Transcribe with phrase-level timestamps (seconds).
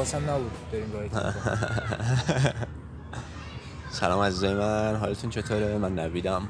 [0.00, 1.10] حواسم نبود داریم رایت
[4.00, 6.48] سلام عزیزای من حالتون چطوره؟ من نویدم.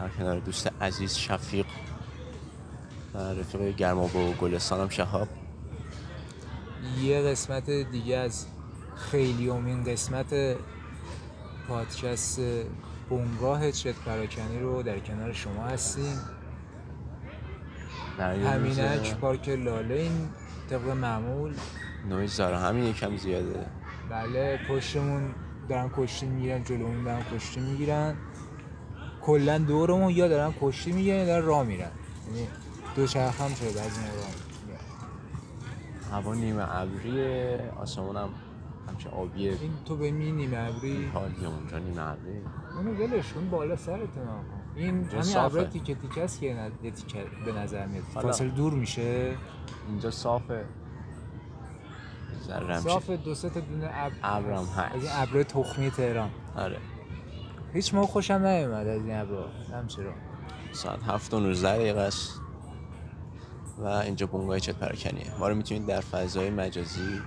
[0.00, 1.66] در کنار دوست عزیز شفیق
[3.14, 5.28] و رفیق گرما و گلستانم شهاب.
[7.00, 8.46] یه قسمت دیگه از
[8.96, 10.56] خیلی امین قسمت
[11.68, 12.40] پادکست
[13.08, 16.20] بونگاه چت پراکنی رو در کنار شما هستیم.
[18.18, 20.28] همینک پارک لاله این
[20.70, 21.54] طبق معمول.
[22.08, 23.66] نویز داره همین یکم زیاده.
[24.10, 25.34] بله پشتمون
[25.68, 28.14] دارن کشتی می‌گیرن جلومون دارن کشتی می‌گیرن.
[29.22, 31.90] کلا دورمون یا دارن کشتی می‌گیرن یا دارن راه میرن.
[32.26, 32.48] یعنی
[32.96, 34.26] دو چرخ هم شده بعضی موقع
[34.66, 34.78] میگن.
[36.12, 38.28] هوا نیمه ابریه آسمونم
[38.88, 42.42] همچه آبیه این تو به می نیمه ابری؟ حالی اونجا نیمه ابریه
[42.76, 43.98] اونو ولش کن بالا سرت
[44.76, 45.36] این همین.
[45.36, 48.04] ابرای تیکه تیکه است که نه- یه تیکه به نظر میاد.
[48.04, 49.34] فاصله دور میشه.
[49.88, 50.64] اینجا صافه.
[52.82, 54.94] صاف دو سه تا دونه ابر ابرم هست.
[54.94, 56.30] از این ابرای تخمی تهران.
[56.56, 56.78] آره.
[57.72, 60.12] هیچ موقع خوشم نیومد از این ابرا نم چرا
[60.72, 62.40] ساعت هفت و 19 دقیقه است
[63.78, 65.38] و اینجا بنگاه چت پراکنیه.
[65.38, 67.20] ما رو می‌تونید در فضای مجازی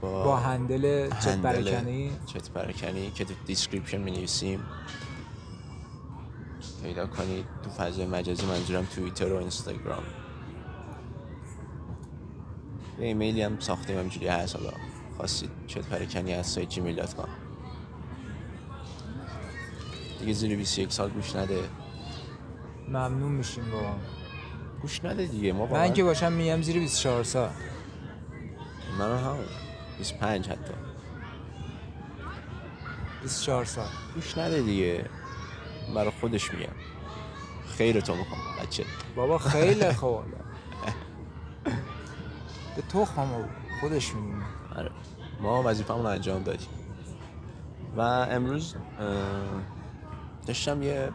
[0.00, 4.60] با, با handle چت پرکنی چت پراکنی که تو description می نویسیم
[6.82, 7.44] پیدا کنید.
[7.62, 10.02] تو فضای مجازی منظورم توییتر و اینستاگرام.
[12.98, 14.56] یه ایمیلی هم ساختیم همجوری هست.
[14.56, 14.70] حالا
[15.16, 17.28] خواستید چت پراکنی از سایت جیمیل دات کام.
[20.20, 21.60] دیگه زیر 21 سال گوش نده.
[22.88, 23.94] ممنون میشیم با
[24.82, 27.50] گوش نده دیگه ما من که باشم میگم زیر 24 سال.
[28.98, 29.36] من هم
[29.98, 30.74] 25 حتی.
[33.22, 33.86] 24 سال.
[34.14, 35.04] گوش نده دیگه.
[35.94, 36.72] برای خودش میگم.
[37.78, 38.84] خیر تو می‌کنم بچه.
[39.16, 40.22] بابا خیلی خوب.
[42.76, 43.48] به تخم
[43.80, 44.44] خودش می‌دونه.
[44.76, 44.90] آره.
[45.40, 46.68] ما وظیفه‌مون رو انجام دادیم.
[47.96, 48.74] و امروز
[50.46, 51.10] داشتم یه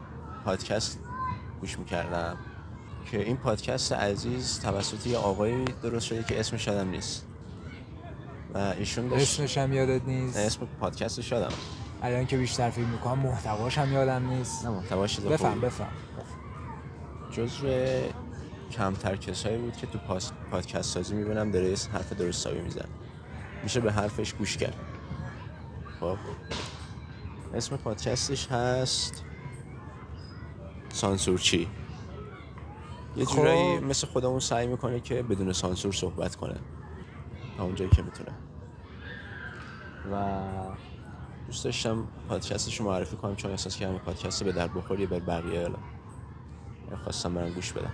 [0.45, 0.99] پادکست
[1.61, 2.37] گوش می‌کردم
[3.11, 7.25] که این پادکست عزیز توسط یه آقایی درست شده که اسمش یادم نیست.
[8.53, 11.53] و ایشون داشت اسمش هم یادت نیست؟ اسم پادکستش یادم.
[12.03, 14.65] الان که بیشتر فکر می‌کنم محتواش هم یادم نیست.
[14.65, 15.65] نه محتواش بفهم خوبی.
[15.65, 15.87] بفهم.
[17.31, 17.67] جزو
[18.71, 22.85] کمتر کسایی بود که تو پاس- پادکست سازی می‌بینم داره یه حرف درست حسابی میزن
[23.63, 24.75] میشه به حرفش گوش کرد.
[25.99, 26.17] خب.
[27.53, 29.23] اسم پادکستش هست
[30.89, 31.67] سانسور چی
[33.17, 33.35] یه خب.
[33.35, 36.59] جورایی مثل خودمون سعی می‌کنه که بدون سانسور صحبت کنه.
[37.57, 38.31] تا اونجایی که می‌تونه.
[40.11, 40.41] و
[41.47, 45.69] دوست داشتم پادکستش رو معرفی کنم چون احساس کردم پادکست به در بخوری بر بقیه
[47.03, 47.91] خواستم برم گوش بدم.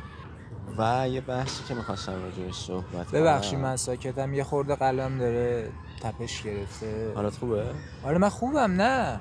[0.77, 3.21] و یه بحثی که می‌خواستم راجعش صحبت کنم.
[3.21, 4.33] ببخشید من ساکتم.
[4.33, 5.69] یه خورده قلبم داره
[6.01, 7.11] تپش گرفته.
[7.15, 7.65] حالت خوبه؟
[8.03, 9.19] آره من خوبم نه.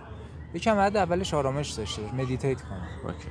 [0.54, 2.88] یکم بعد اولش آرامش داشته meditate کنم.
[3.04, 3.28] okay.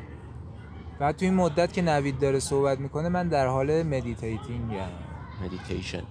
[0.99, 4.79] بعد تو این مدت که نوید داره صحبت می‌کنه من در حال meditating
[5.43, 6.03] مدیتیشن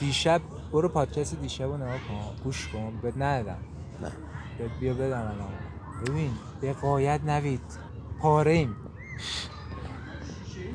[0.00, 0.40] دیشب
[0.72, 2.42] برو پادکست دیشب رو نگاه کن.
[2.44, 2.92] گوش کن.
[3.02, 3.58] بهت ندادم.
[4.02, 4.12] نه.
[4.80, 5.48] بیا بدم الان.
[6.06, 6.30] ببین
[6.60, 7.60] به غایت نوید.
[8.20, 8.76] پاره ایم.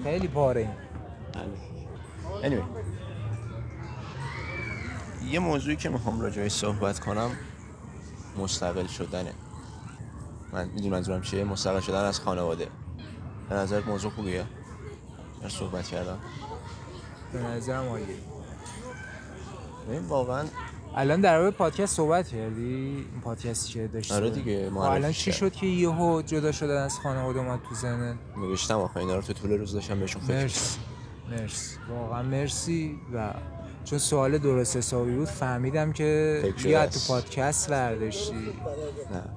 [0.07, 0.69] خیلی پاره
[1.34, 2.50] بله.
[2.50, 2.63] anyway.
[5.25, 7.31] یه موضوعی که می‌خوام راجعش صحبت کنم
[8.38, 9.34] مستقل شدنه.
[10.53, 12.67] من می‌دونی منظورم چیه؟ مستقل شدن از خانواده.
[13.50, 14.46] به نظر موضوع خوبیه؟
[15.41, 16.20] در صحبت کردم.
[17.34, 18.16] به نظرم عالیه.
[19.87, 20.46] ببین واقعا
[20.97, 25.32] الان در مورد پادکست صحبت کردی؟ این پادکستی که داشتی آره دیگه، خب الان چی.
[25.32, 29.34] شد که یهو جدا شدن از خانواده اومد تو ذهنت؟ نوشتم آخه اینا رو تو
[29.34, 30.79] طول روز داشتم بهشون فکر مرسی.
[31.32, 31.76] مرسی.
[31.90, 32.99] واقعا مرسی.
[33.14, 33.34] و
[33.85, 36.88] چون سوال درست حسابی بود فهمیدم که یا.
[36.88, 38.53] تو پادکست برداشتی.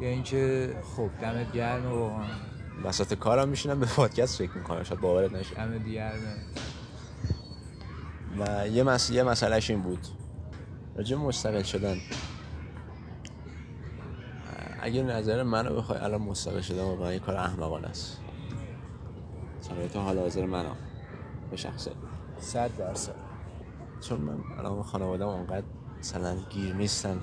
[0.00, 2.24] یا اینکه خب دمت گرمه واقعا.
[2.84, 4.82] وسط کارم میشینم به پادکست فکر می‌کنم.
[4.82, 5.54] شاید باورت نشه.
[5.54, 6.36] دمت گرمه
[8.38, 9.10] و یه مس...
[9.10, 10.06] یه مسئلهش این بود.
[11.00, 11.96] راجع مستقل شدن.
[14.80, 18.20] اگه نظر منو بخوای الان مستقل شدن واقعا یه کار احمقانه است.
[19.68, 20.76] شرایط حال حاضر منم.
[21.50, 21.92] به شخصه.
[22.40, 23.14] صد درصد.
[24.00, 25.66] چون من الان خانوادم اونقدر
[25.98, 27.20] مثلا گیر نیستن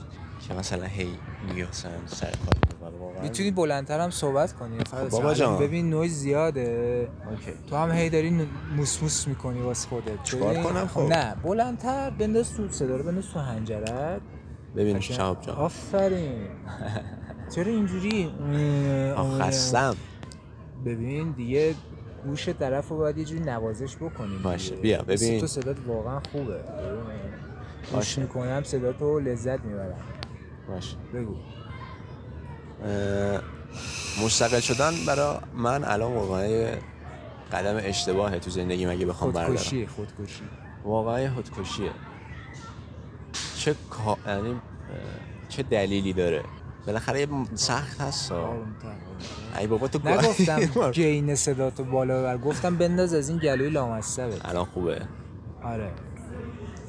[0.47, 1.17] که مثلا هی
[1.47, 2.66] میگن سر کار.
[2.99, 5.59] واقعا می‌تونی بلندتر هم صحبت کنی فرض بابا الان جان.
[5.59, 8.47] ببین نویز زیاده okay تو هم هی داری
[8.77, 13.29] موس موس می‌کنی واسه خودت چیکار کنم خب؟ نه بلندتر بنداز تو صدا رو بنداز
[13.33, 14.21] تو حنجرت
[14.75, 14.99] ببین.
[14.99, 16.47] شهاب جان آفرین
[17.55, 18.31] چرا اینجوری
[19.41, 19.95] خستم
[20.85, 21.75] ببین دیگه
[22.25, 24.75] گوش طرف رو باید یه جوری نوازش بکنیم باشه،.
[24.75, 25.39] بیا، ببین.
[25.39, 26.53] تو صدات واقعا خوبه.
[26.53, 28.21] گوش باشه.
[28.21, 29.97] می‌کنم صدات رو لذت می‌برم
[30.69, 31.35] باشه بگو
[34.23, 36.75] مستقل شدن برای من الان واقعا
[37.51, 39.55] قدم اشتباهه تو زندگی مگه بخوام بردارم.
[39.55, 39.87] خودکشی.
[39.87, 40.43] خودکشی
[40.83, 41.91] واقعا خودکشیه.
[43.57, 43.75] چه.
[44.27, 44.55] یعنی
[45.49, 46.43] چه دلیلی داره؟
[46.87, 48.31] بالاخره سخت هست.
[49.59, 54.45] ای بابا تو نگفتم گین صداتو بالا ببر گفتم بنداز از این گلوی لامصبت.
[54.45, 55.01] الان خوبه.
[55.63, 55.91] آره.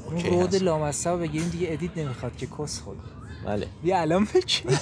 [0.07, 0.55] اون رود.
[0.55, 2.99] لامصب بگیریم دیگه ادیت نمی‌خواد که کس خود.
[3.47, 3.67] بله.
[3.83, 4.65] بیا الان بگیر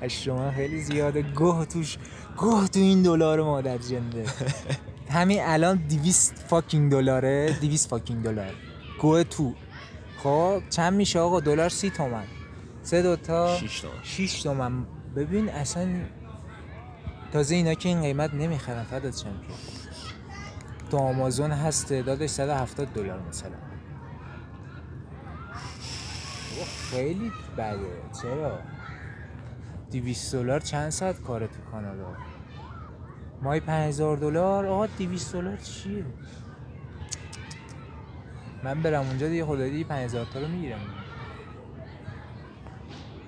[0.00, 1.22] از شما خیلی زیاده.
[1.22, 1.98] گوه توش
[2.36, 4.24] گوه تو این دلار مادر جنده.
[5.10, 8.52] همین الان دیویست فاکینگ دلاره دیویست فاکینگ دلار.
[9.00, 9.54] گوه تو.
[10.22, 12.24] خب چند میشه آقا؟ دلار سی تومن.
[12.82, 13.92] سه دوتا شیش تومن.
[14.02, 14.86] شیش تومن.
[15.16, 15.88] ببین اصلا
[17.32, 19.30] تازه اینا که این قیمت نمی‌خرن فدات که.
[20.90, 23.50] تو آمازون هست تعدادش 170 دلار مثلا.
[26.90, 27.78] خیلی بده.
[28.22, 28.58] چرا؟
[30.00, 32.16] 200 دلار چند ساعت کاره تو کانادا؟
[33.42, 36.04] مای 5000 دلار؟ آقا 200 دلار چیه؟
[38.64, 40.78] من برم اونجا دیگه خدا دیگه 5000 تا رو می‌گیرم.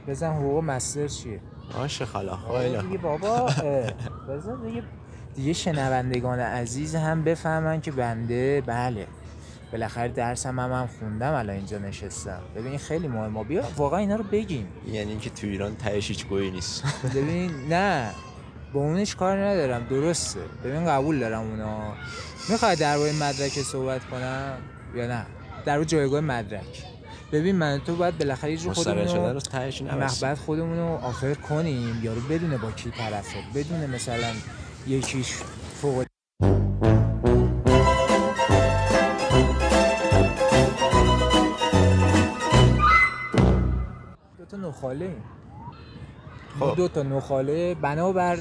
[0.08, 1.40] بزن حقوق مستر چیه؟
[1.78, 2.98] باشه خلا آره خیلی دیگه.
[2.98, 3.46] بابا
[4.28, 4.82] بذار دیگه.
[5.34, 9.06] دیگه شنوندگان عزیز هم بفهمن که بنده بله.
[9.76, 12.40] بالاخره درسم هم, هم خوندم الان اینجا نشستم.
[12.56, 14.68] ببین خیلی مهمه بیا واقعا اینا رو بگیم.
[14.86, 16.84] یعنی اینکه تو ایران تهش هیچ گویی نیست.
[17.14, 18.10] ببین نه.
[18.72, 19.86] با اونش کار ندارم.
[19.90, 20.40] درسته.
[20.64, 21.92] ببین قبول دارم اونا.
[22.48, 24.58] می‌خوای درباره مدرک صحبت کنم؟
[24.94, 25.26] یا نه؟
[25.64, 26.84] در جایگاه مدرک.
[27.32, 29.40] ببین من تو باید بالاخره یه جور خودمون رو
[30.46, 32.00] خودمون رو آفر کنیم.
[32.02, 33.38] یارو بدونه با کی طرفه.
[33.54, 34.32] بدونه مثلا
[34.86, 35.32] یکیش
[44.76, 45.22] نخاله ایم.
[46.60, 46.76] خب.
[46.76, 48.38] دو تا نخاله بنابر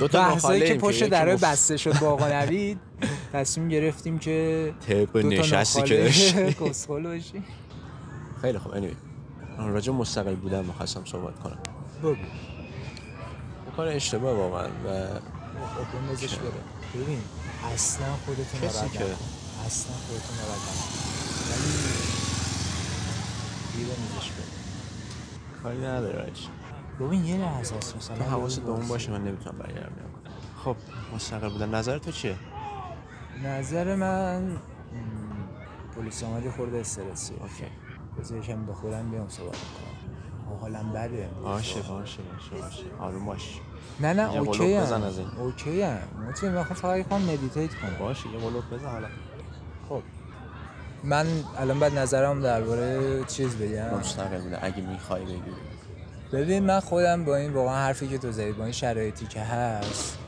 [0.00, 2.78] دو تا نخاله که پشت درای بسته شد با آقا نوید
[3.32, 7.20] تصمیم گرفتیم که طبق نشستی که داشتی کسخل
[8.42, 8.94] خیلی خوب anyway
[9.58, 11.58] راجع مستقل بودن می‌خواستم صحبت کنم
[12.02, 12.16] بگو
[13.76, 15.06] کار اشتباه واقعا و
[15.66, 17.18] خب بندازش بره ببین
[17.74, 19.04] اصلا خودتون کسی که-.
[19.66, 20.76] اصلا خودتون نکن.
[23.74, 24.51] ولی بندازش بره
[25.62, 26.48] کاری نداره راج
[27.00, 28.16] ببین یه لحظه است مثلا.
[28.16, 29.12] تو حواست به اون باشه.
[29.12, 29.92] من نمی‌تونم برگردم.
[30.64, 30.76] خب
[31.14, 31.74] مستقل بودن.
[31.74, 32.36] نظر تو چیه؟
[33.44, 34.56] نظر من
[35.96, 37.34] پلیس آمد یه خورده استرسی.
[37.34, 37.64] okay.
[38.20, 40.58] بذار یکم به خودم بیام صحبت کنم.
[40.60, 41.28] حالم بده.
[41.42, 42.84] باشه باشه باشه باشه.
[42.98, 43.60] آروم باش.
[44.00, 45.28] نه نه okay بزن از این.
[45.28, 45.98] okay هم
[46.28, 47.96] مطمئن می‌خوام فقط یکم meditate کنم.
[47.98, 49.08] باشه یه قلپ بزن حالا.
[49.88, 50.02] خب.
[51.04, 51.26] من
[51.58, 53.98] الان بعد نظرم درباره چیز بگم.
[53.98, 55.42] مستقل بودن اگه می‌خوای بگی.
[56.32, 60.18] ببین من خودم با این واقعا حرفی که تو زدی با این شرایطی که هست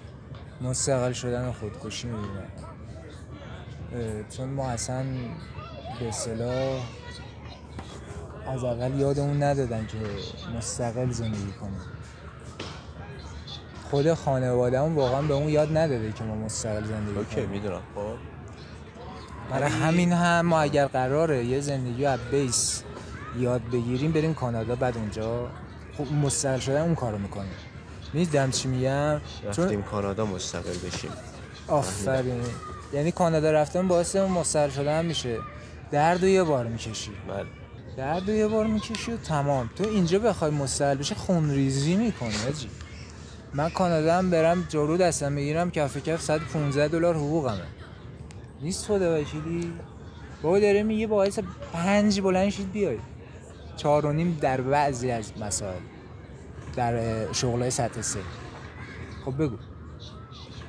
[0.60, 2.48] مستقل شدن و خودکشی می‌بینم.
[4.36, 5.04] چون ما اصلا
[6.00, 6.80] به اصطلاح
[8.46, 9.98] از اول یادمون ندادن که
[10.56, 11.80] مستقل زندگی کنیم.
[13.90, 17.48] خود خانوادهمون واقعا به اون یاد نداده که ما مستقل زندگی اوکی کنیم.
[17.48, 17.80] می‌دونم.
[17.94, 18.33] خب.
[19.50, 22.82] برای همین هم ما اگر قراره یه زندگی از بیس
[23.38, 25.50] یاد بگیریم بریم کانادا بعد اونجا
[25.98, 27.52] خب مستقل شدن اون کارو می‌کنیم.
[28.12, 29.20] می‌دونم چی میگم؟
[29.52, 31.10] چون رفتیم کانادا مستقل بشیم.
[31.68, 32.42] آفرین.
[32.92, 35.38] یعنی کانادا رفتن باعث مستقل شدن میشه.
[35.90, 37.10] درد و یه بار می‌کشی.
[37.28, 37.46] بله.
[37.96, 39.70] درد و یه بار می‌کشی و تمام.
[39.76, 42.68] تو اینجا بخوای مستقل بشی خونریزی می‌کنی آجی.
[43.54, 47.62] من کانادا هم برم جارو دستم بگیرم کف کف 115 دلار حقوقمه.
[48.64, 49.72] نیست خدا وکیلی.
[50.42, 51.38] بابا داره میگه باعث
[51.72, 52.98] پنج بلند شید بیای.
[53.76, 55.80] چهار و نیم در بعضی از مسائل.
[56.76, 58.18] در شغلای سطح سه.
[59.24, 59.56] خب بگو.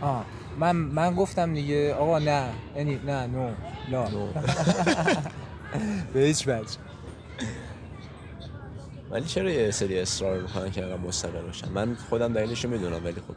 [0.02, 0.26] آه
[0.60, 1.94] من من گفتم دیگه.
[1.94, 3.52] آقا نه یعنی نه نو
[3.92, 4.10] لا.
[4.10, 4.28] نو.
[6.14, 6.78] به هیچ وجه.
[9.12, 13.06] ولی چرا یه سری اصرار می‌کنن که انقدر مستقل باشن من خودم دلیلش رو می‌دونم
[13.06, 13.36] ولی خب.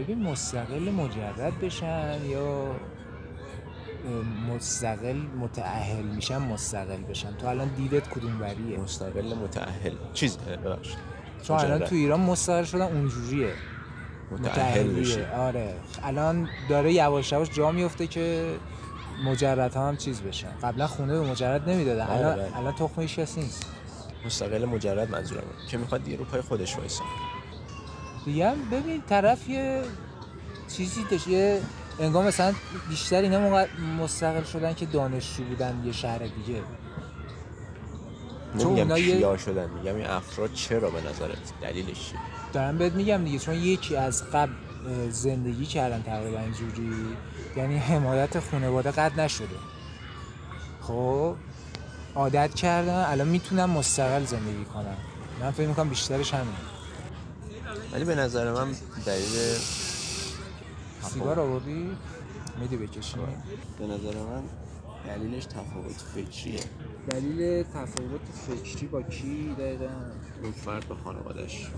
[0.00, 2.76] ببین مستقل مجرد بشن یا
[4.48, 9.94] مستقل متعهل میشن مستقل بشن تو الان دیدت کدوم وریه مستقل متأهل.
[10.14, 10.98] چیز ببخشید.
[11.42, 11.78] چون الان.
[11.78, 13.46] تو ایران مستقل شدن اونجوریه.
[13.46, 14.42] بشی.
[14.42, 15.28] متأهلیه.
[15.28, 15.74] آره.
[16.02, 18.54] الان داره یواش یواش جا میفته که
[19.24, 20.50] مجرد ها هم چیز بشن.
[20.62, 22.06] قبلا خونه به مجرد نمی‌دادن.
[22.06, 22.56] بله، الان بله.
[22.56, 23.66] الان تخم هیچ کس نیست.
[24.26, 25.44] مستقل مجرد منظورمه.
[25.70, 27.02] که می‌خواد دیگه رو پای خودش وایسه.
[28.24, 29.82] دیگه ببین طرف یه
[30.76, 31.28] چیزی داشت.
[31.28, 31.60] یه
[32.00, 32.54] انگار مثلا
[32.88, 33.66] بیشتر اینا موقع
[34.00, 36.62] مستقل شدن که دانشجو بودن یه شهر دیگه.
[38.58, 42.18] چون نمیگم اونا یه- کیا شدن میگم این افراد چرا به نظرت دلیلش چیه
[42.52, 44.52] دارم بهت میگم دیگه چون یکی از قبل
[45.10, 46.92] زندگی کردن تقریبا اینجوری
[47.56, 49.46] یعنی حمایت خانواده قد نشده.
[50.82, 51.34] خب
[52.14, 54.96] عادت کردن الان می‌تونن مستقل زندگی کنن
[55.40, 56.46] من فکر می‌کنم بیشترش همین
[57.92, 58.72] ولی به نظر من
[59.06, 59.58] دلیل
[61.12, 61.96] سیگار آوردی؟
[62.60, 63.16] میدی بکشی
[63.78, 64.42] به نظر من
[65.06, 66.60] دلیلش تفاوت فکریه.
[67.10, 69.88] دلیل تفاوت فکری با کی؟ دقیقا.
[70.42, 71.70] اون فرد به خانوادش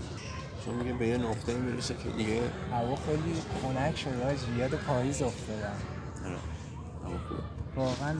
[0.65, 5.21] چون میگه به یه نقطه می‌رسه که دیگه هوا خیلی خنک شده حاجی یاد پاییز
[5.21, 5.73] افتادم
[6.25, 6.37] آره،.
[7.75, 8.15] واقعا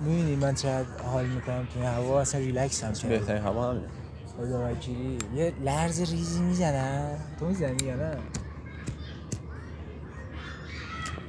[0.00, 3.88] می‌بینی من چقدر حال می‌کنم تو هوا اصلا ریلکس هم کردم بهترین هوا همینه.
[4.36, 7.18] خدا وکیلی یه لرز ریزی می‌زنن.
[7.40, 8.16] تو می‌زنی یا نه؟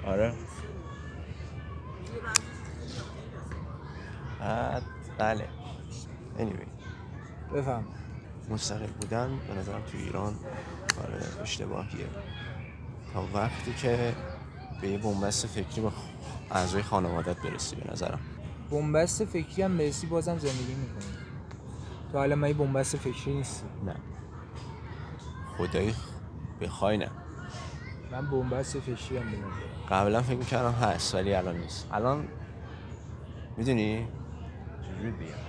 [0.06, 0.34] آره.
[4.40, 4.84] بعد
[5.18, 5.48] بله.
[6.40, 6.68] Anyway.
[7.54, 7.84] بفهم.
[8.50, 10.34] مستقل بودن به نظرم تو ایران
[10.96, 12.06] کار اشتباهیه.
[13.14, 14.16] تا وقتی که
[14.82, 15.92] به یه بنبست فکری با
[16.52, 18.20] اعضای خانوادت برسی به نظرم.
[18.72, 21.14] بنبست فکری هم برسی بازم زندگی می‌کنی.
[22.12, 23.96] تو حالا من یه بنبست فکری نیستی نه.
[25.58, 25.96] خدایی
[26.62, 27.12] بخوای نه.
[28.12, 31.88] من بنبست فکری هم بودم قبلا فکر می‌کردم هست ولی الان نیست.
[31.92, 32.27] الان
[33.58, 34.08] می‌دونی؟
[34.82, 35.46] چجوری بگم؟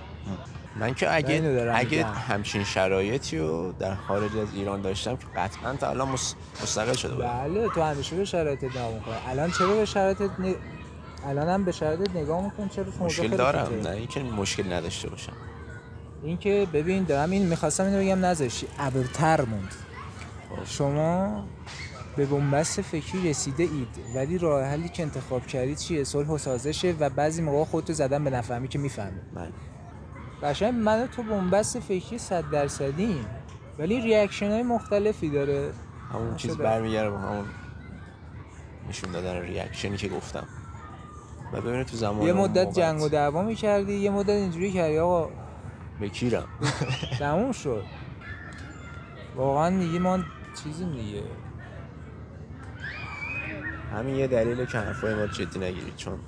[0.79, 2.05] من که اگه اگه.
[2.05, 7.15] همچین شرایطی رو در خارج از ایران داشتم که قطعا تا الان مس- مستقل شده
[7.15, 7.27] بودم.
[7.27, 10.53] بله تو همیشه به شرایطت نگاه می‌کنی الان چرا به شرایطت ن...
[11.25, 13.81] الان هم به شرایطت نگاه می‌کنی؟ چرا مشکل دارم.
[13.83, 15.33] نه اینکه مشکل نداشته باشم.
[16.23, 18.67] این که ببین دارم این می‌خواستم اینو بگم نذاشتی.
[18.79, 19.73] ابرتر موند.
[20.65, 21.43] شما
[22.17, 23.87] به بنبست فکری رسیده اید.
[24.15, 28.23] ولی راه حلی که انتخاب کردید چیه؟ صلح و سازشه و بعضی موقع خودتو زدن
[28.23, 29.21] به نفهمی که می‌فهمی.
[30.41, 30.71] بله.
[30.71, 33.25] من تو بنبست فکری صد درصدیم.
[33.79, 35.71] ولی ریاکشن های مختلفی داره.
[36.13, 36.57] همون چیز.
[36.57, 37.45] برمیگره با همون
[38.89, 40.47] نشون دادن ریاکشنی که گفتم.
[41.53, 45.29] و ببینید تو زمان یه مدت جنگ و دعوا می‌کردی یه مدت اینجوری کردی آقا.
[45.99, 46.47] به کیرم؟
[47.19, 47.83] تموم شد.
[49.35, 50.19] واقعا دیگه ما
[50.63, 51.23] چیزیم دیگه.
[53.93, 56.19] همین یه دلیله که حرفای ما جدی نگیرید چون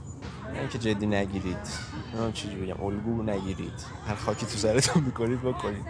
[0.53, 1.57] نه اینکه جدی نگیرید
[2.05, 3.85] نمی‌دونم چجوری بگم الگو نگیرید.
[4.07, 5.85] هر خاکی تو سرتون می‌کنید بکنید.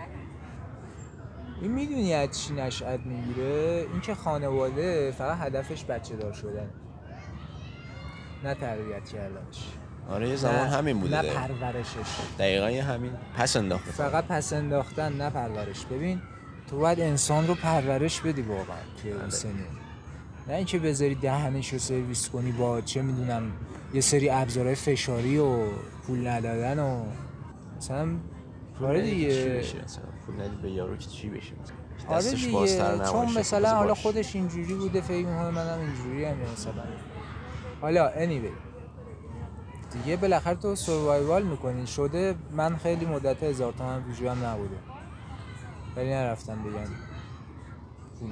[1.62, 6.70] این می‌دونی از چی نشأت می‌گیره؟ اینکه خانواده فقط هدفش بچه دار شدن.
[8.44, 9.66] نه تربیت کردنش.
[10.10, 11.16] آره یه زمان نه- همین بوده.
[11.16, 11.40] نه دقیقا.
[11.40, 12.20] پرورشش.
[12.40, 13.92] دقیقا یه همین پس انداخته.
[13.92, 15.86] فقط پس انداختن نه پرورش.
[15.86, 16.22] ببین
[16.70, 18.64] تو باید انسان رو پرورش بدی واقعا
[19.02, 19.30] توی این بله.
[20.50, 23.52] نه اینکه بذاری دهنش رو سرویس کنی با چه می‌دونم
[23.94, 25.58] یه سری ابزارهای فشاری و
[26.08, 27.06] پول ندادن و
[27.78, 28.10] مثلا
[28.84, 29.62] آره دیگه.
[30.26, 31.54] پول ندی به یارو که چی بشه؟
[32.08, 33.94] آره دیگه چون مثلا حالا.
[33.94, 36.84] خودش اینجوری بوده فکر می‌کنه منم اینجوری هم مثلا.
[37.82, 38.52] حالا anyway
[39.94, 41.88] دیگه بالاخره تو سروایوال می‌کنی.
[41.88, 44.76] شده من خیلی مدت هزار تومن تو جیبم نبوده.
[45.96, 47.09] ولی نرفتم بگم.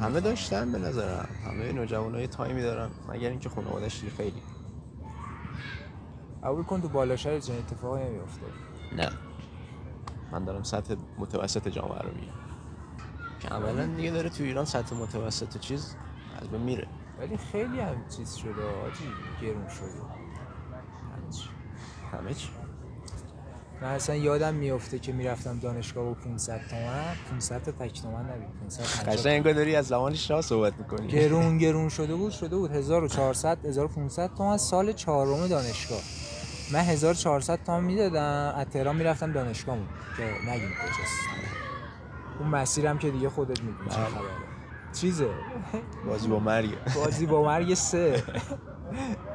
[0.02, 0.20] همه.
[0.20, 1.28] داشتن به نظرم.
[1.46, 2.90] همه نوجوانای یه تایمی دارن.
[3.10, 4.42] مگر اینکه خانواده‌اش دیگه خیلی.
[6.44, 8.46] قبول کن تو بالا شهر چنین اتفاقی نمیفته
[8.96, 9.10] نه.
[10.32, 12.34] من دارم سطح متوسط جامعه رو میگم.
[13.40, 15.96] که اولا دیگه داره تو ایران سطح متوسط چیز
[16.42, 16.88] از بین میره.
[17.20, 20.02] ولی خیلی هم چیز شده آجی گرون شده.
[22.12, 22.50] همه چی.
[23.82, 28.48] من اصلا یادم میفته که می‌رفتم دانشگاه با 500 تومن 500 تا تک تومن نبید
[28.62, 31.08] 550 قشنگ انگار داری از زمان شاه صحبت می‌کنی.
[31.08, 36.02] گرون گرون شده بود شده بود 1400 1500 تومن سال چهارم دانشگاه.
[36.74, 39.78] من 1400 تومن می‌دادم از تهران می‌رفتم دانشگاه
[40.18, 41.28] که نگیم کجاست.
[42.40, 44.06] اون مسیرم که دیگه خودت می‌دونی چه بله.
[44.06, 44.22] خبره.
[44.94, 45.30] چیزه؟
[46.08, 46.70] بازی با مرگ.
[46.96, 48.24] بازی با مرگ سه.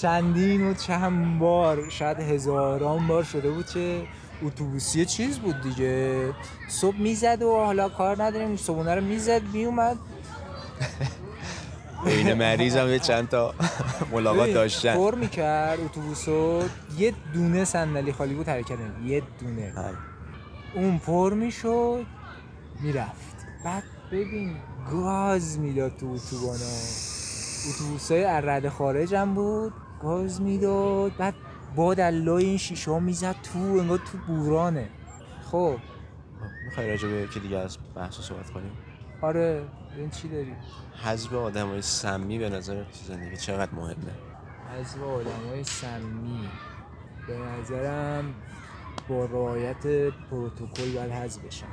[0.00, 4.02] چندین و چند بار شاید هزاران بار شده بود که
[4.42, 6.32] اتوبوسی چیز بود دیگه.
[6.68, 9.96] صبح می‌زد و حالا کار نداریم صبحونه رو می‌زد میومد
[12.04, 13.54] بین مریض هم یه چند تا
[14.12, 14.94] ملاقات داشتن.
[14.94, 16.62] پر می‌کرد اتوبوسو.
[16.98, 19.04] یه دونه صندلی خالی بود حرکت نمی‌کرد.
[19.06, 19.72] یه دونه.
[20.74, 22.06] اون پر می‌شد
[22.80, 23.46] می‌رفت.
[23.64, 23.82] بعد
[24.12, 24.56] ببین
[24.92, 26.58] گاز می‌داد تو اتوبانا.
[27.70, 29.72] اتوبوسای از رد خارج هم بود.
[30.04, 31.34] گاز می‌داد بعد
[31.76, 34.88] باد لای این شیشه ها می‌زد تو انگار تو بورانه.
[35.50, 35.76] خب.
[36.64, 38.72] می‌خوای راجع به که دیگه از بحث صحبت کنیم؟
[39.22, 39.62] آره
[39.96, 40.52] این چی داری؟
[41.04, 44.12] حذف آدم های سمی به نظر تو زندگی چقدر مهمه؟
[44.78, 46.48] از آدم های سمی.
[47.26, 48.34] به نظرم
[49.08, 49.86] با رعایت
[50.30, 51.66] پروتکل باید حذف بشن.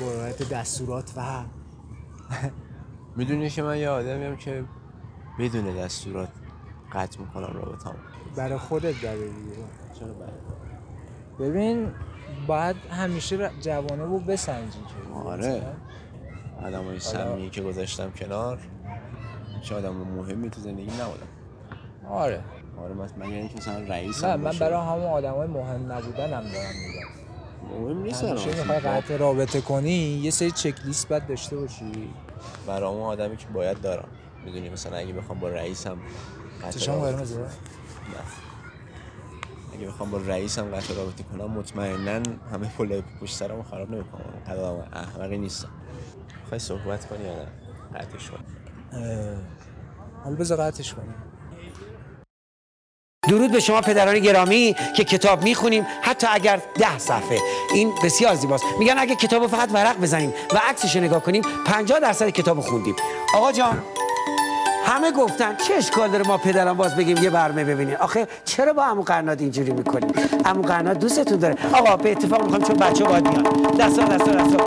[0.00, 1.44] با رعایت دستورات و
[3.16, 4.64] می‌دونی که من یه آدمیم که
[5.38, 6.28] بدون دستورات
[6.92, 7.94] قطع می‌کنم رابطم
[8.36, 9.56] برای خودت بده دیگه.
[9.98, 11.92] چرا بله ببین
[12.46, 15.14] باید همیشه جوانه رو بسنجی که.
[15.14, 15.62] آره.
[16.62, 18.58] آدم های سمی که گذاشتم کنار
[19.62, 21.26] چه آدم مهمی تو زندگی نبودم
[22.08, 22.40] آره.
[22.78, 26.32] آره من من یعنی که مثلا رئیس نه من برای همون آدم های مهم نبودن
[26.32, 27.08] هم دارم میگم.
[27.80, 28.48] مهم نیست همیشه.
[28.48, 32.10] می‌خوای قطع رابطه کنی یه سری چک لیست باید داشته باشی.
[32.66, 34.08] برای اون آدمی که باید دارم.
[34.44, 35.98] می‌دونی مثلا اگه بخوام با رئیسم
[36.70, 37.46] چشم قرمزه.
[39.74, 44.24] اگه بخوام با رئیسم قطع رابطه کنم مطمئنا همه پلای پشت سرمو خراب نمی‌کنم.
[44.46, 45.68] قدر آدم احمقی نیستم.
[46.42, 47.48] می‌خوای صحبت کنی یا نه؟
[47.94, 48.44] قطعش کن.
[50.24, 51.14] حالا بذار قطعش کنیم
[53.28, 55.86] درود به شما پدران گرامی که کتاب می‌خونیم.
[56.02, 57.38] حتی اگر ده صفحه.
[57.74, 58.64] این بسیار زیباست.
[58.78, 62.94] میگن اگه کتاب فقط ورق بزنیم و عکسش رو نگاه کنیم 50 درصد کتاب خوندیم.
[63.34, 63.82] آقا جان.
[64.86, 68.84] همه گفتن چه اشکال داره ما پدران باز بگیم یه برمه ببینین آخه چرا با
[68.84, 70.12] عمو قرنات اینجوری می‌کنیم
[70.44, 71.56] عمو قرنات دوستتون داره.
[71.72, 73.42] آقا به اتفاق می‌خوام چون بچه باید بیان.
[73.78, 74.64] دستا دستا دستا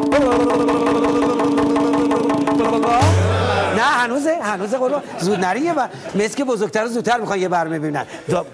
[3.75, 5.01] نه هنوزه هنوزه قربان.
[5.19, 8.05] زود نری یه بر مسک بزرگتر زودتر می‌خوان یه برنامه ببینن.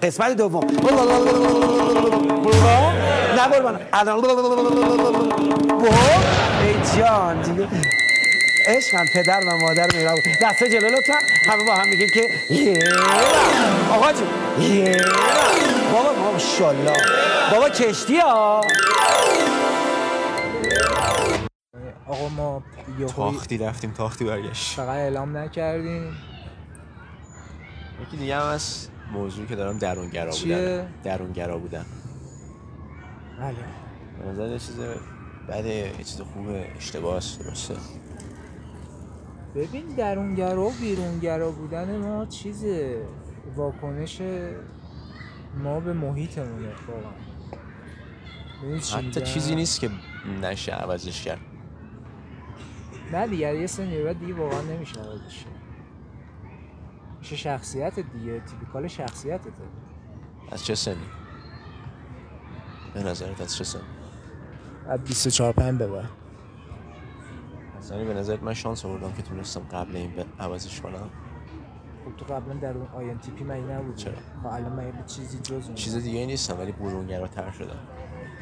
[0.04, 0.64] قسمت دوم.
[3.36, 3.80] نه قربان.
[3.94, 4.26] الان
[6.64, 7.68] ای جان دیگه.
[8.68, 11.14] عشقم پدر و مادر مهربون دستا جلو لطفا.
[11.52, 12.80] همه با هم میگیم که یه.
[13.92, 14.28] آقا جون
[14.62, 14.98] یه.
[15.94, 16.98] بابا ماشاءالله.
[17.52, 18.62] بابا کشتی ها.
[22.08, 22.64] آقا ما
[23.00, 24.76] یه تاختی رفتیم تاختی برگشت.
[24.76, 26.18] فقط اعلام نکردیم.
[28.08, 30.94] یکی دیگه هم از موضوعی که دارم درونگرا چیه؟ بودن.
[31.04, 31.86] درونگرا بودن.
[33.40, 33.56] بله.
[34.20, 34.76] به نظر یه چیز
[35.50, 37.76] بده یه چیز خوبه اشتباهه درسته.
[39.56, 42.66] ببین درونگرا و بیرونگرا بودن ما چیز
[43.56, 44.22] واکنش
[45.64, 45.94] ما به
[48.62, 49.90] می‌دونی چی حتی؟ چیزی نیست که
[50.42, 51.40] نشه عوضش کرد.
[53.12, 55.62] نه دیگه یه سنی بعد دیگه واقعا نمیشه عوضش کرد.
[57.20, 59.52] میشه شخصیت دیگه تیپیکال شخصیتته
[60.52, 60.96] از چه سنی؟
[62.94, 63.82] به نظرت از چه سنی؟
[64.88, 65.88] از 24 5 به
[67.82, 71.10] اصلا به نظرت من شانس آوردم که تونستم قبل این به عوضش کنم؟
[72.06, 74.14] خب تو قبلا در اون آین تیپی من نبود چرا؟
[74.44, 77.80] خب الان من یه چیزی جز اون؟ چیز دیگه نیستم ولی برونگراتر شدم.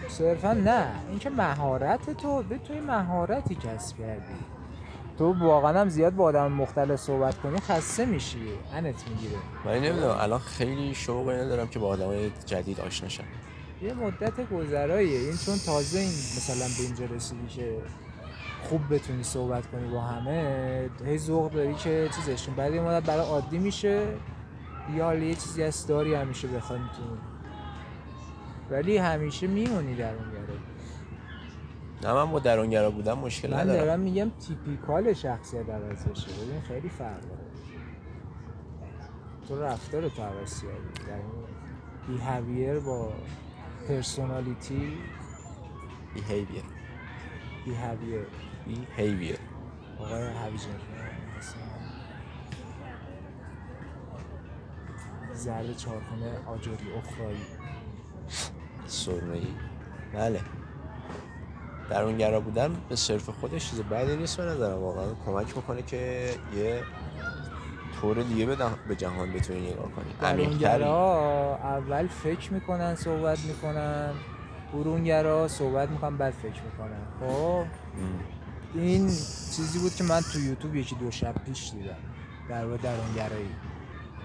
[0.09, 0.85] صرفا نه.
[1.09, 4.33] اینکه مهارت تو به توی مهارتی کسب کردی.
[5.17, 8.37] تو واقعا هم زیاد با آدم مختلف صحبت کنی خسته میشی.
[8.73, 9.37] انت می‌گیره.
[9.65, 13.23] ولی نمی‌دونم الان خیلی شوق دارم که با آدمای جدید آشنا شم.
[13.81, 15.19] یه مدت گذراییه.
[15.19, 17.77] این چون تازه این مثلا به اینجا رسیدی که
[18.63, 23.25] خوب بتونی صحبت کنی با همه هی ذوق داری که چیزشون بعد یه مدت برای
[23.25, 24.07] عادی میشه.
[24.95, 27.17] یا یه چیزی از داری همیشه بخوای می‌تونی
[28.71, 30.59] ولی همیشه میمونی در اون گره
[32.03, 33.79] نه من با درونگرا بودم مشکل من ندارم.
[33.79, 37.41] دارم میگم تیپیکال شخصیت عوض بشه ببین خیلی فرق داره
[39.47, 41.23] تو رفتار تو عوض کردی یعنی
[42.07, 43.13] بیهویر با
[43.87, 44.97] پرسونالیتی
[46.15, 46.65] behavior.
[47.65, 48.25] بیهویر
[48.69, 49.39] behavior.
[49.99, 50.79] آقای هویجان
[55.33, 57.45] زرد چارخونه آجوری اخرایی.
[58.85, 59.41] سرمه
[60.13, 60.41] بله.
[61.89, 64.77] درونگرا بودن به صرف خودش چیز بدی نیست به نظرم.
[64.77, 66.83] واقعا کمک می‌کنه که یه
[68.01, 70.13] طور دیگه به, به جهان بتونی نگاه کنی.
[70.21, 74.13] درونگرا اول فکر می‌کنن صحبت می‌کنن.
[74.73, 77.01] برونگرا صحبت می‌کنن بعد فکر می‌کنن.
[77.19, 77.65] خب؟
[78.73, 79.07] این
[79.55, 81.95] چیزی بود که من تو یوتیوب یکی دو شب پیش دیدم
[82.49, 83.49] در مورد درونگرایی.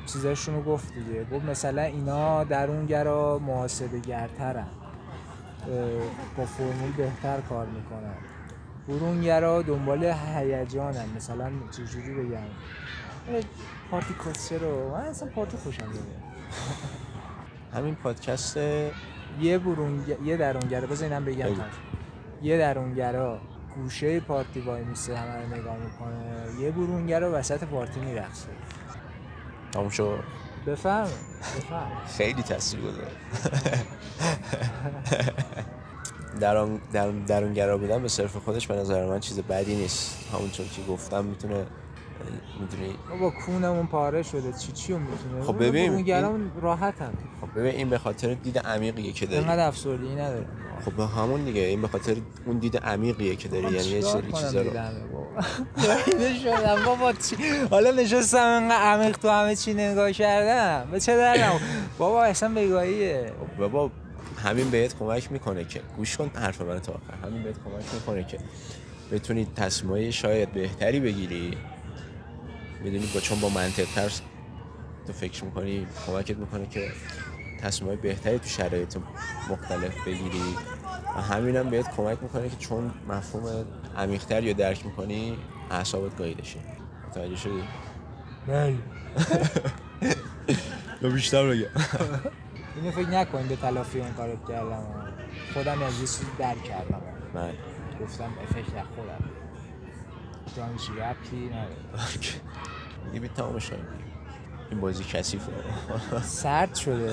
[0.07, 1.25] چیزاشونو گفت دیگه.
[1.25, 4.67] گفت مثلا اینا درونگرا محاسبه گرترن
[6.37, 8.15] با فرمول بهتر کار می‌کنن.
[8.89, 11.05] برونگرا دنبال هیجانن.
[11.17, 12.39] مثلا چجوری بگم؟
[13.91, 14.91] پارتی کسچه رو.
[14.91, 16.07] من اصلا پارتی خوشم میاد
[17.75, 18.57] همین پادکست
[19.41, 20.17] یه برونگ...
[20.25, 21.47] یه درونگرا بذار اینم بگم.
[22.43, 23.41] یه درونگرا
[23.77, 26.61] گوشه پارتی وای میسه همه رو نگاه می‌کنه.
[26.61, 28.49] یه برونگرا وسط پارتی میرقصه.
[29.73, 30.25] تموم شد.
[30.67, 31.09] بفهم
[31.57, 33.11] بفهم خیلی تاثیر گذاره
[36.41, 40.29] درون در درونگرا بودن به صرف خودش به نظر من چیز بدی نیست.
[40.33, 41.67] همونطور که گفتم می‌تونه
[42.61, 44.53] می‌دونی؟ بابا کونمون پاره شده.
[44.53, 49.27] چی چی می‌تونه؟ خب ببین، اون راحتم خب ببین این به خاطر دید عمیقیه که
[49.27, 49.39] داری.
[49.39, 50.47] اینقدر افسردگی نداره
[50.85, 53.65] خب به همون دیگه این به خاطر اون دید عمیقیه که داری.
[53.65, 54.71] یعنی یه سری چیزا رو
[56.45, 57.37] شدم بابا چی؟
[57.71, 60.91] حالا نشستم اینقدر عمیق تو همه چی نگاه کردم.
[60.91, 61.61] به چه دردم؟
[61.99, 63.91] بابا اصلا بگاهیه خب بابا
[64.45, 67.27] همین بهت کمک می‌کنه که گوش کن حرف من تا آخر.
[67.27, 68.39] همین بهت کمک می‌کنه که
[69.13, 71.57] بتونی تصمیمای شاید بهتری بگیری.
[72.85, 74.13] می‌دونی با چون با منطق تر
[75.07, 76.93] تو فکر می‌کنی کمکت می‌کنه که
[77.61, 78.97] تصمیمای بهتری تو شرایط
[79.51, 80.55] مختلف بگیری.
[81.17, 83.67] و همین هم بهت کمک می‌کنه که چون مفهوم
[83.97, 85.39] عمیقتر یا درک می‌کنی
[85.71, 86.59] اعصابت گاییده شه
[87.09, 87.63] متوجه شدی؟
[88.47, 88.77] بله
[91.03, 91.67] یا بیشتر بگم.
[92.77, 95.15] اینو فکر نکنیم به تلافی اون کارو کردم.
[95.55, 97.03] خودم از یه چیزی درک کردم.
[97.35, 97.53] من
[98.01, 99.25] گفتم افکت خودم.
[100.57, 101.77] جانشی ربطی نداره.
[103.13, 103.85] دیگه بی تمامش کنیم.
[104.71, 105.53] این بازی کثیفه.
[106.23, 107.13] سرد شده.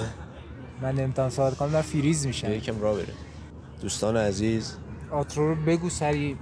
[0.82, 2.52] من نمی‌تونم صحبت کنم در فریز میشم.
[2.52, 3.14] یکم را بره.
[3.82, 4.76] دوستان عزیز.
[5.12, 6.38] آترو رو بگو سری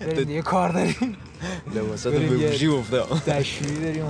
[0.00, 0.24] بریم.
[0.24, 1.16] دیگه کار داریم.
[1.74, 4.04] لباسات بریم به یه- گوشی گفته دشویی داریم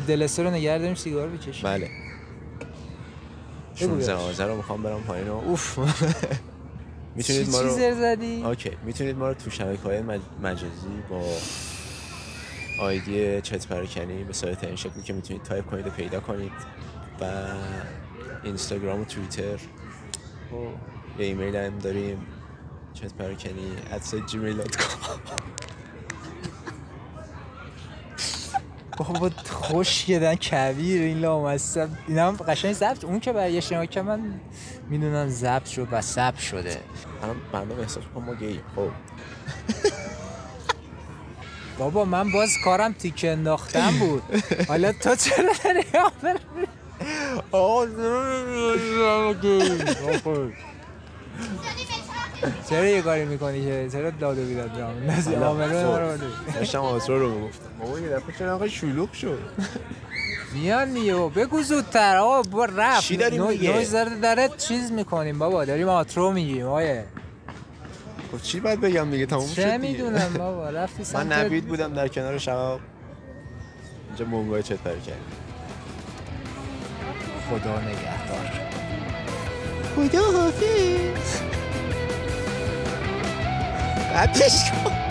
[0.00, 1.90] دلسه رو نگه داریم سیگار بکشیم بله.
[3.80, 4.24] بگو 16 بهش.
[4.24, 5.78] آذر رو می‌خوام برم پایین و اوف.
[7.16, 8.70] می‌تونید ما رو زدی؟ اوکی.
[8.84, 10.02] می‌تونید ما رو تو شبکه های
[10.42, 11.22] مجازی با
[12.80, 16.52] آیدی چت پراکنی به صورت این شکلی که می‌تونید تایپ کنید و پیدا کنید
[17.20, 17.24] و
[18.44, 19.56] اینستاگرام و توییتر.
[20.50, 20.68] خب.
[21.18, 22.26] یه ایمیل هم داریم.
[22.94, 25.42] چت پراکنی at gmail.com
[28.98, 31.88] بابا خوش گدن کبیر این لامصب.
[32.08, 33.04] این هم قشنگ ضبط.
[33.04, 34.40] اون که برای شما که من
[34.88, 36.80] می‌دونم ضبط شد و ثبت شده.
[37.22, 38.90] الان برنامه احساس کنم ما گییم خب.
[41.78, 44.22] بابا من باز کارم تیک انداختن بود.
[44.68, 46.38] حالا تو چرا داری آفر
[47.52, 47.86] آقا
[52.70, 55.86] چرا یه کاری می‌کنی که؟ چرا داد و بیداد جا میندازی حالا، آمنه خب.
[55.86, 56.08] ما رو.
[56.54, 57.68] داشتم آترو رو می‌گفتم.
[57.80, 59.38] بابا یه دفعه چرا انقدر شلوغ شد؟
[60.54, 61.14] میان دیگه.
[61.14, 62.16] بگو زودتر.
[62.16, 63.00] آقا رفت.
[63.02, 65.64] چی داری نو- میگه؟ داره داره چیز می‌کنیم بابا.
[65.64, 67.04] داریم آترو میگیم آیه
[68.32, 69.78] خب چی باید بگم دیگه؟ تموم شد چه.
[69.78, 72.80] می‌دونم بابا رفتی من سمت نوید بودم در کنار شباب
[74.08, 75.16] اینجا مونگای چت پر کرد
[77.50, 78.50] خدا نگهدار.
[79.96, 81.40] خدا حافظ.
[84.16, 85.01] قدش کن.